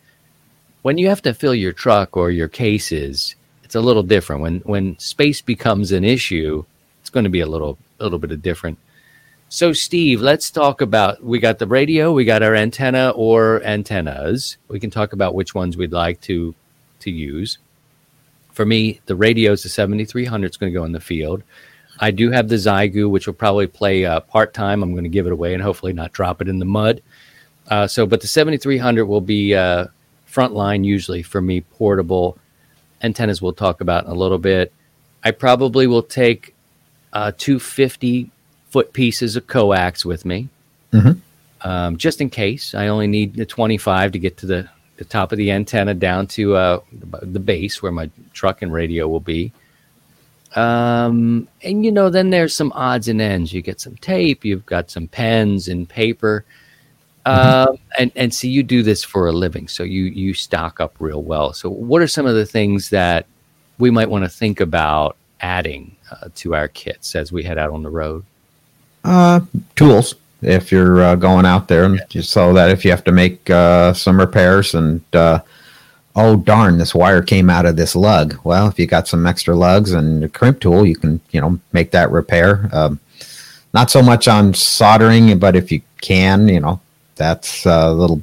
[0.81, 4.41] When you have to fill your truck or your cases, it's a little different.
[4.41, 6.65] When when space becomes an issue,
[7.01, 8.79] it's going to be a little a little bit of different.
[9.49, 11.23] So, Steve, let's talk about.
[11.23, 14.57] We got the radio, we got our antenna or antennas.
[14.67, 16.55] We can talk about which ones we'd like to
[17.01, 17.59] to use
[18.55, 20.45] for me, the radio is the 7300.
[20.45, 21.43] It's going to go in the field.
[21.99, 24.81] I do have the Xiegu, which will probably play uh, part time.
[24.81, 27.01] I'm going to give it away and hopefully not drop it in the mud.
[27.67, 29.87] Uh, so, but the 7300 will be uh,
[30.31, 32.37] frontline usually for me, portable
[33.01, 33.41] antennas.
[33.41, 34.71] We'll talk about in a little bit.
[35.23, 36.55] I probably will take
[37.11, 38.31] uh, two 50
[38.69, 40.47] foot pieces of coax with me,
[40.93, 41.67] mm-hmm.
[41.67, 42.73] um, just in case.
[42.73, 46.27] I only need the 25 to get to the the top of the antenna down
[46.27, 46.79] to uh,
[47.21, 49.51] the base where my truck and radio will be.
[50.55, 53.51] Um, and you know, then there's some odds and ends.
[53.51, 56.45] You get some tape, you've got some pens and paper.
[57.25, 57.69] Mm-hmm.
[57.69, 60.95] Um, and and see, you do this for a living, so you you stock up
[60.99, 61.53] real well.
[61.53, 63.25] So, what are some of the things that
[63.79, 67.71] we might want to think about adding uh, to our kits as we head out
[67.71, 68.23] on the road?
[69.03, 69.41] Uh,
[69.75, 72.21] tools if you're uh, going out there, yeah.
[72.21, 75.39] so that if you have to make uh, some repairs and uh,
[76.15, 78.39] oh darn, this wire came out of this lug.
[78.43, 81.59] Well, if you got some extra lugs and a crimp tool, you can you know
[81.73, 82.69] make that repair.
[82.71, 82.99] Um,
[83.73, 86.79] not so much on soldering, but if you can, you know,
[87.15, 88.21] that's a little.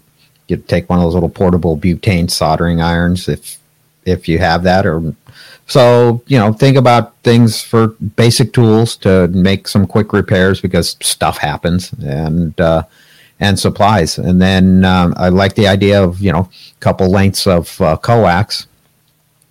[0.49, 3.59] You take one of those little portable butane soldering irons if
[4.05, 5.15] if you have that, or
[5.67, 10.97] so you know, think about things for basic tools to make some quick repairs because
[11.01, 12.59] stuff happens and.
[12.61, 12.85] Uh,
[13.43, 14.19] and supplies.
[14.19, 17.97] And then um, I like the idea of you know a couple lengths of uh,
[17.97, 18.69] coax.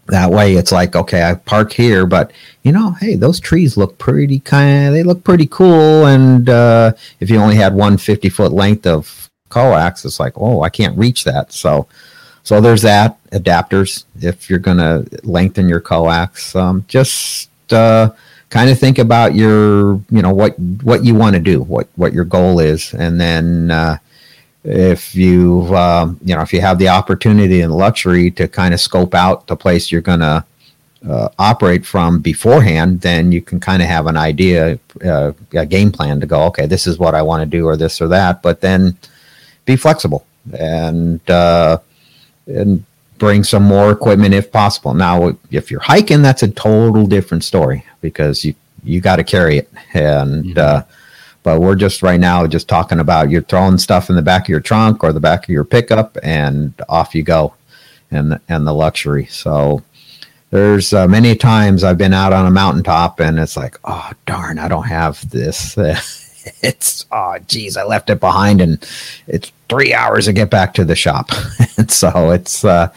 [0.08, 2.32] That way, it's like okay, I park here, but
[2.64, 4.88] you know, hey, those trees look pretty kind.
[4.88, 6.06] of They look pretty cool.
[6.06, 10.64] And uh, if you only had one 50 foot length of coax, it's like oh,
[10.64, 11.52] I can't reach that.
[11.52, 11.88] So.
[12.44, 16.56] So there's that adapters if you're going to lengthen your coax.
[16.56, 18.10] Um, just uh,
[18.52, 22.14] kind of think about your you know what what you want to do what what
[22.14, 23.98] your goal is and then uh,
[24.64, 28.80] if you um, you know if you have the opportunity and luxury to kind of
[28.80, 30.46] scope out the place you're going to
[31.10, 35.92] uh, operate from beforehand then you can kind of have an idea uh, a game
[35.92, 38.42] plan to go okay this is what i want to do or this or that
[38.44, 38.96] but then
[39.66, 40.26] be flexible
[40.60, 41.78] and uh,
[42.56, 42.86] and
[43.18, 44.94] bring some more equipment if possible.
[44.94, 49.58] Now, if you're hiking, that's a total different story because you you got to carry
[49.58, 49.72] it.
[49.94, 50.60] And mm-hmm.
[50.60, 50.82] uh,
[51.44, 54.50] but we're just right now just talking about you're throwing stuff in the back of
[54.50, 57.54] your trunk or the back of your pickup, and off you go,
[58.12, 59.26] and and the luxury.
[59.28, 59.84] So
[60.52, 64.60] there's uh, many times I've been out on a mountaintop and it's like, oh darn,
[64.60, 65.78] I don't have this.
[66.62, 68.86] it's oh geez, I left it behind, and
[69.28, 71.30] it's three hours to get back to the shop.
[71.78, 72.92] and so it's uh,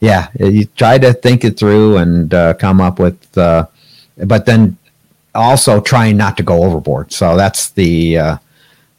[0.00, 3.66] yeah, you try to think it through and uh, come up with, uh,
[4.26, 4.76] but then
[5.34, 7.12] also trying not to go overboard.
[7.12, 8.38] So that's the uh, uh,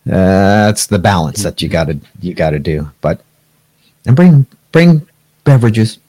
[0.06, 2.90] that's the balance that you got to you got to do.
[3.02, 3.22] But
[4.06, 5.08] and bring bring
[5.44, 6.00] beverages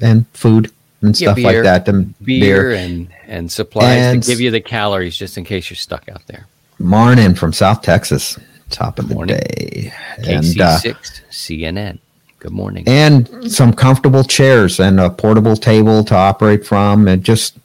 [0.00, 0.70] and food
[1.00, 1.88] and yeah, stuff beer, like that.
[1.88, 5.70] And beer, beer and and supplies and to give you the calories just in case
[5.70, 6.46] you're stuck out there.
[6.78, 8.38] Morning from South Texas.
[8.70, 9.36] Top of the morning.
[9.36, 9.92] day.
[10.18, 11.98] KC6 uh, CNN.
[12.40, 12.84] Good morning.
[12.86, 17.06] And some comfortable chairs and a portable table to operate from.
[17.06, 17.56] And just,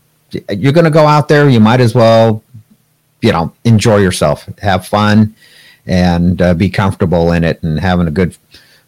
[0.49, 2.43] you're going to go out there, you might as well,
[3.21, 5.35] you know, enjoy yourself, have fun,
[5.85, 8.37] and uh, be comfortable in it and having a good,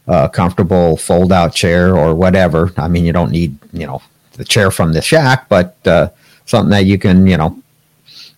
[0.08, 2.72] uh, comfortable fold out chair or whatever.
[2.78, 4.02] I mean, you don't need, you know,
[4.34, 6.10] the chair from the shack, but uh,
[6.46, 7.62] something that you can, you know,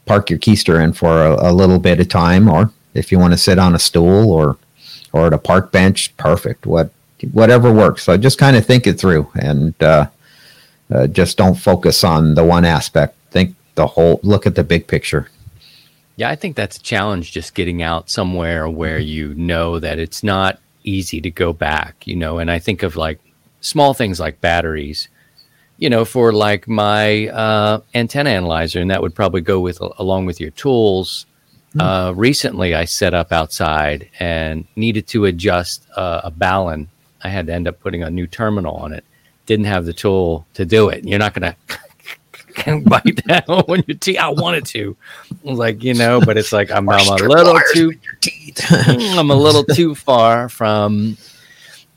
[0.05, 3.33] park your keister in for a, a little bit of time, or if you want
[3.33, 4.57] to sit on a stool or
[5.11, 6.65] or at a park bench, perfect.
[6.65, 6.91] What
[7.31, 8.03] whatever works.
[8.03, 10.07] So just kind of think it through and uh,
[10.93, 13.15] uh, just don't focus on the one aspect.
[13.31, 14.19] Think the whole.
[14.23, 15.29] Look at the big picture.
[16.15, 17.31] Yeah, I think that's a challenge.
[17.31, 22.05] Just getting out somewhere where you know that it's not easy to go back.
[22.05, 23.19] You know, and I think of like
[23.61, 25.07] small things like batteries
[25.83, 30.25] you know, for like my uh, antenna analyzer, and that would probably go with along
[30.25, 31.25] with your tools.
[31.75, 31.81] Mm.
[31.81, 36.87] Uh, recently, I set up outside and needed to adjust uh, a balun.
[37.21, 39.03] I had to end up putting a new terminal on it.
[39.45, 41.03] Didn't have the tool to do it.
[41.03, 41.53] You're not going
[42.55, 44.19] to bite down when your teeth.
[44.19, 44.95] I wanted to,
[45.43, 47.91] like you know, but it's like I'm, I'm a little too.
[48.69, 51.17] I'm a little too far from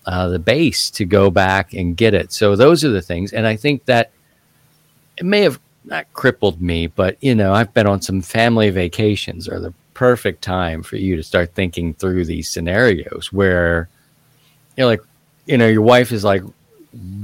[0.06, 2.32] uh, the base to go back and get it.
[2.32, 4.12] So those are the things, and I think that
[5.16, 9.48] it may have not crippled me, but you know, I've been on some family vacations,
[9.48, 13.88] are the perfect time for you to start thinking through these scenarios where
[14.76, 15.00] you're like,
[15.46, 16.42] you know, your wife is like,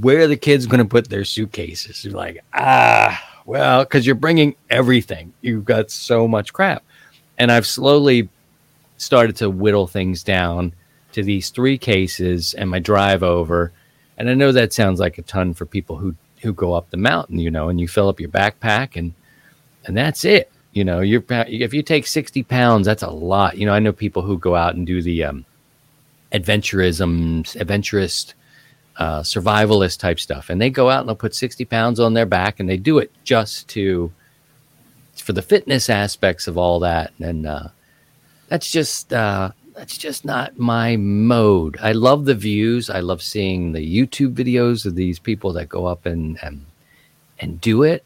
[0.01, 2.05] where are the kids going to put their suitcases?
[2.05, 5.33] You're like, ah, well, because you're bringing everything.
[5.41, 6.83] You've got so much crap,
[7.39, 8.29] and I've slowly
[8.97, 10.73] started to whittle things down
[11.13, 13.73] to these three cases and my drive over.
[14.17, 16.97] And I know that sounds like a ton for people who who go up the
[16.97, 19.15] mountain, you know, and you fill up your backpack and
[19.85, 20.51] and that's it.
[20.73, 23.59] You know, you're if you take sixty pounds, that's a lot.
[23.59, 25.45] You know, I know people who go out and do the um,
[26.33, 28.35] adventurism, adventurist,
[28.97, 32.27] uh, survivalist type stuff, and they go out and they'll put sixty pounds on their
[32.27, 34.13] back, and they do it just to
[35.15, 37.69] for the fitness aspects of all that, and uh,
[38.49, 39.51] that's just uh,
[39.83, 41.77] that's just not my mode.
[41.83, 42.89] I love the views.
[42.89, 46.67] I love seeing the YouTube videos of these people that go up and and,
[47.41, 48.05] and do it.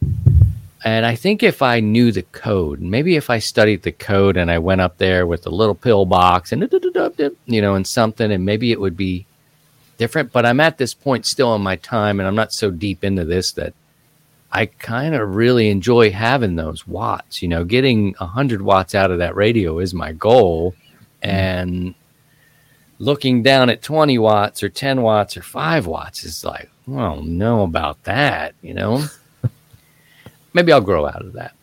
[0.87, 4.51] And I think if I knew the code, maybe if I studied the code and
[4.51, 6.63] I went up there with a little pill box and
[7.45, 9.27] you know and something, and maybe it would be
[9.99, 10.33] different.
[10.33, 13.27] But I'm at this point still in my time, and I'm not so deep into
[13.27, 13.75] this that
[14.51, 17.43] I kind of really enjoy having those watts.
[17.43, 20.75] You know, getting 100 watts out of that radio is my goal
[21.27, 21.95] and
[22.99, 27.63] looking down at 20 watts or 10 watts or 5 watts is like, well, know
[27.63, 29.05] about that, you know?
[30.55, 31.55] Maybe I'll grow out of that.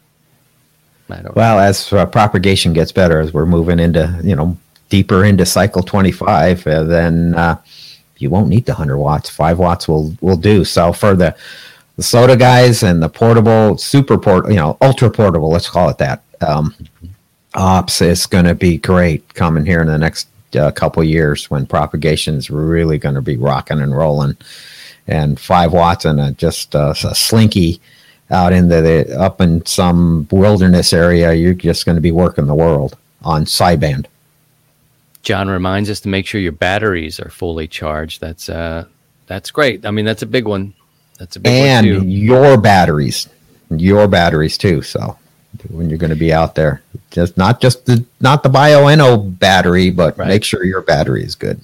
[1.33, 4.57] well, as uh, propagation gets better, as we're moving into, you know,
[4.89, 7.57] deeper into cycle 25, uh, then uh,
[8.17, 9.29] you won't need the 100 watts.
[9.29, 10.65] 5 watts will, will do.
[10.65, 11.35] So for the,
[11.95, 15.97] the SOTA guys and the portable, super port, you know, ultra portable, let's call it
[15.99, 16.21] that.
[16.41, 16.75] Um,
[17.55, 21.65] ops is going to be great coming here in the next uh, couple years when
[21.65, 24.37] propagation is really going to be rocking and rolling.
[25.07, 27.81] And five watts and a, just a, a slinky
[28.29, 32.55] out into the up in some wilderness area, you're just going to be working the
[32.55, 34.05] world on sideband.
[35.21, 38.19] John reminds us to make sure your batteries are fully charged.
[38.21, 38.85] That's uh,
[39.27, 39.85] that's great.
[39.85, 40.73] I mean, that's a big one.
[41.17, 42.07] That's a big and one too.
[42.07, 43.29] your batteries,
[43.69, 44.81] your batteries too.
[44.81, 45.17] So
[45.69, 46.81] when you're going to be out there.
[47.11, 50.27] Just not just the not the Bioenno battery, but right.
[50.27, 51.61] make sure your battery is good.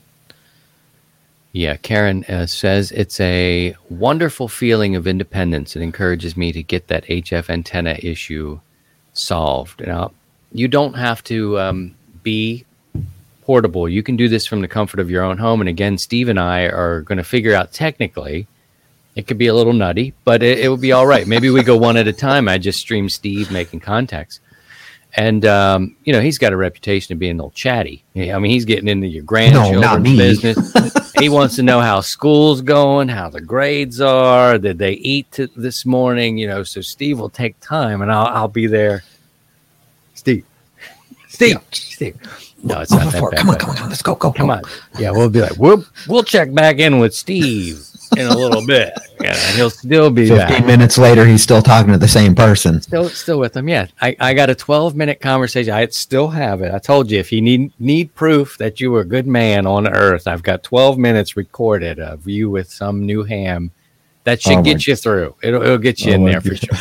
[1.52, 5.76] Yeah, Karen uh, says it's a wonderful feeling of independence.
[5.76, 8.60] It encourages me to get that HF antenna issue
[9.14, 9.86] solved.
[9.86, 10.12] Now,
[10.52, 12.66] you don't have to um, be
[13.42, 13.90] portable.
[13.90, 15.60] You can do this from the comfort of your own home.
[15.60, 18.48] And again, Steve and I are going to figure out technically
[19.20, 21.28] it could be a little nutty, but it, it would be all right.
[21.28, 22.48] Maybe we go one at a time.
[22.48, 24.40] I just stream Steve making contacts.
[25.16, 28.04] And um, you know he's got a reputation of being a little chatty.
[28.16, 31.12] I mean he's getting into your grandchildren's no, business.
[31.20, 35.50] he wants to know how school's going, how the grades are, did they eat t-
[35.56, 36.38] this morning?
[36.38, 39.04] You know, so Steve will take time, and I'll I'll be there.
[40.14, 40.46] Steve,
[41.28, 41.60] Steve, yeah.
[41.72, 42.56] Steve.
[42.64, 43.40] No, it's not that bad.
[43.40, 44.62] Come on, come on, let's go, go, come on.
[45.00, 48.94] Yeah, we'll be like, we'll we'll check back in with Steve in a little bit.
[49.22, 50.66] Yeah, he'll still be 15 back.
[50.66, 51.26] minutes later.
[51.26, 52.82] He's still talking to the same person.
[52.82, 53.68] Still, still with him.
[53.68, 55.74] Yeah, I, I got a 12 minute conversation.
[55.74, 56.74] I still have it.
[56.74, 59.88] I told you if you need need proof that you were a good man on
[59.88, 63.72] Earth, I've got 12 minutes recorded of you with some new ham.
[64.24, 65.36] That should oh get you through.
[65.42, 66.78] It'll, it'll get you oh in there for sure.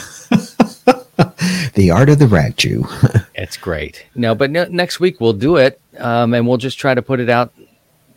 [1.74, 2.86] the art of the rag chew.
[3.34, 4.04] it's great.
[4.14, 7.20] No, but no, next week we'll do it, um, and we'll just try to put
[7.20, 7.52] it out,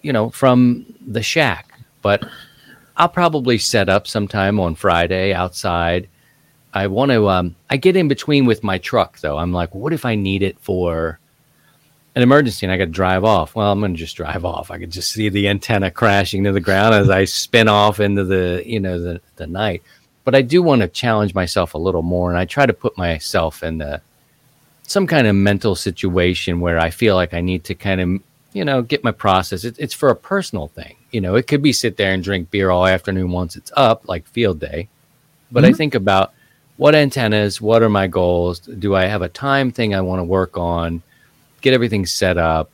[0.01, 1.71] you know, from the shack.
[2.01, 2.27] But
[3.01, 6.07] I'll probably set up sometime on Friday outside.
[6.71, 7.29] I want to.
[7.29, 9.39] Um, I get in between with my truck though.
[9.39, 11.19] I'm like, what if I need it for
[12.15, 13.55] an emergency and I got to drive off?
[13.55, 14.69] Well, I'm going to just drive off.
[14.69, 18.23] I could just see the antenna crashing to the ground as I spin off into
[18.23, 19.81] the you know the the night.
[20.23, 22.99] But I do want to challenge myself a little more, and I try to put
[22.99, 23.99] myself in the
[24.83, 28.21] some kind of mental situation where I feel like I need to kind of
[28.53, 29.63] you know, get my process.
[29.63, 30.97] It, it's for a personal thing.
[31.11, 34.07] You know, it could be sit there and drink beer all afternoon once it's up,
[34.07, 34.87] like field day.
[35.51, 35.73] But mm-hmm.
[35.73, 36.33] I think about
[36.77, 38.59] what antennas, what are my goals?
[38.59, 41.03] Do I have a time thing I want to work on?
[41.61, 42.71] Get everything set up.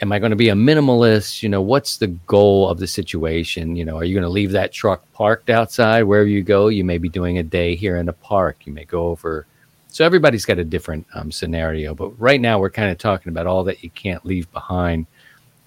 [0.00, 1.44] Am I going to be a minimalist?
[1.44, 3.76] You know, what's the goal of the situation?
[3.76, 6.68] You know, are you going to leave that truck parked outside wherever you go?
[6.68, 8.66] You may be doing a day here in a park.
[8.66, 9.46] You may go over
[9.92, 13.46] so everybody's got a different um, scenario, but right now we're kind of talking about
[13.46, 15.06] all that you can't leave behind.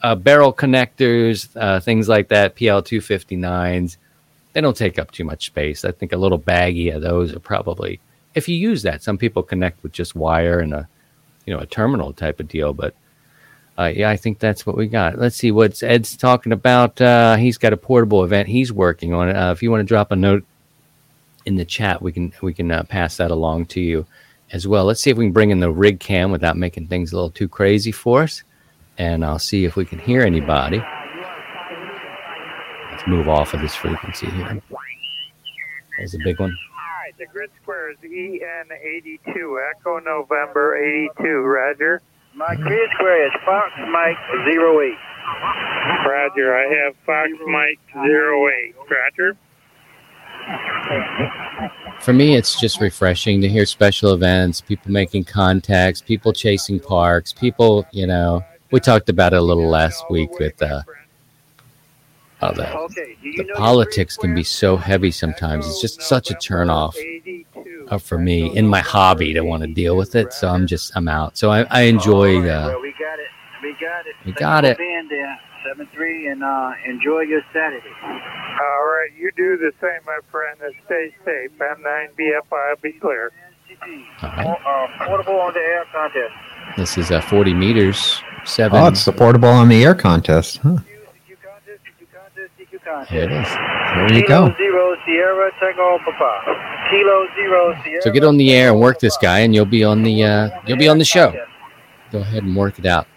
[0.02, 3.98] Uh, barrel connectors, uh, things like that, PL259s,
[4.54, 5.84] they don't take up too much space.
[5.84, 8.00] I think a little baggy of those are probably,
[8.36, 10.88] if you use that, some people connect with just wire and a,
[11.46, 12.72] you know, a terminal type of deal.
[12.72, 12.94] But
[13.78, 15.18] uh, yeah, I think that's what we got.
[15.18, 17.00] Let's see what Ed's talking about.
[17.02, 19.36] Uh, he's got a portable event he's working on.
[19.36, 20.46] Uh, if you want to drop a note
[21.46, 24.06] in the chat, we can we can uh, pass that along to you
[24.54, 24.86] as well.
[24.86, 27.30] Let's see if we can bring in the rig cam without making things a little
[27.30, 28.44] too crazy for us,
[28.98, 30.82] and I'll see if we can hear anybody.
[32.92, 34.62] Let's move off of this frequency here.
[35.98, 36.58] There's a big one.
[36.74, 41.40] Hi, the grid square is EN82 Echo November 82.
[41.42, 42.02] Roger.
[42.34, 44.98] My grid square is Fox Mike 08.
[46.06, 46.56] Roger.
[46.56, 48.76] I have Fox Mike 08.
[48.90, 49.38] Roger.
[52.02, 57.34] For me, it's just refreshing to hear special events, people making contacts, people chasing parks,
[57.34, 60.82] people, you know, we talked about it a little last week with uh,
[62.42, 63.08] oh, the,
[63.38, 65.68] the politics can be so heavy sometimes.
[65.68, 66.96] It's just such a turnoff
[67.90, 70.34] uh, for me in my hobby to want to deal with it.
[70.34, 71.38] So I'm just, I'm out.
[71.38, 72.48] So I, I enjoy.
[72.48, 73.28] Uh, we got it.
[73.62, 74.16] We got it.
[74.26, 74.78] We got it.
[75.66, 77.90] Seven three, and uh, enjoy your Saturday.
[78.04, 81.50] All right, you do the same, my friend, and stay safe.
[81.58, 83.32] M9 BFI be clear.
[84.22, 84.46] Right.
[84.46, 86.34] Uh, portable on the air contest.
[86.78, 88.22] This is a 40 meters.
[88.46, 88.80] Seven.
[88.80, 90.58] Oh, it's the portable on the air contest.
[90.58, 90.78] Huh.
[93.08, 93.48] Here it is.
[93.50, 94.54] There you go.
[94.58, 96.88] Zero Sierra Tango Papa.
[96.90, 98.02] Kilo Zero Sierra.
[98.02, 100.50] So get on the air and work this guy, and you'll be on the uh,
[100.66, 101.34] you'll be on the show.
[102.12, 103.08] Go ahead and work it out.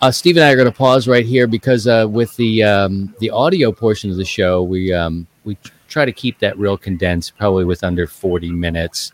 [0.00, 3.14] Uh, Steve and I are going to pause right here because uh, with the um,
[3.20, 5.56] the audio portion of the show, we um, we
[5.88, 9.12] try to keep that real condensed, probably with under forty minutes,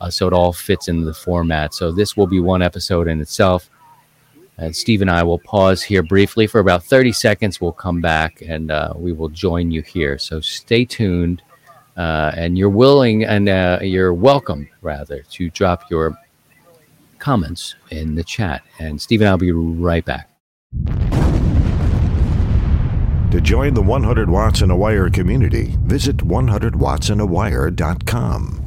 [0.00, 1.72] uh, so it all fits in the format.
[1.72, 3.70] So this will be one episode in itself.
[4.58, 7.60] And Steve and I will pause here briefly for about 30 seconds.
[7.60, 10.18] We'll come back and uh, we will join you here.
[10.18, 11.42] So stay tuned.
[11.96, 16.18] Uh, and you're willing and uh, you're welcome, rather, to drop your
[17.18, 18.62] comments in the chat.
[18.78, 20.30] And Steve and I'll be right back.
[23.30, 28.65] To join the 100 Watts and a Wire community, visit 100wattsandaWire.com.